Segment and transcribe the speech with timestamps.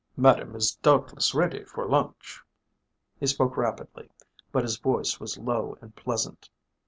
[0.17, 2.41] "Madame is doubtless ready for lunch."
[3.19, 4.09] He spoke rapidly,
[4.51, 6.49] but his voice was low and pleasant.